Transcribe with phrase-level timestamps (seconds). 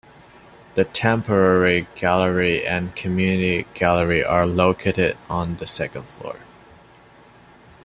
[0.73, 6.39] The Temporary Gallery and Community Gallery are located on the second floor.